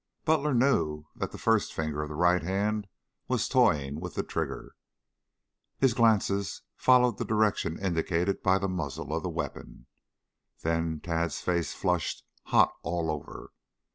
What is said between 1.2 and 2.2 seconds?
the first finger of the